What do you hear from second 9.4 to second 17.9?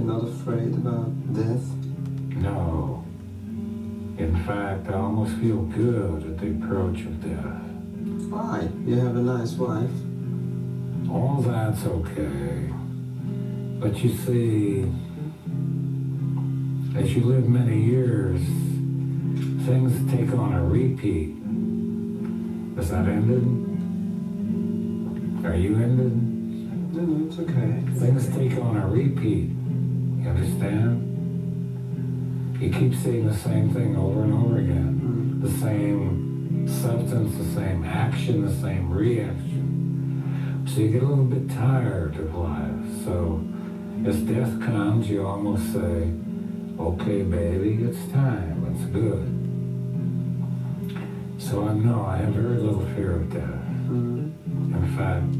wife. All that's okay. But you see, as you live many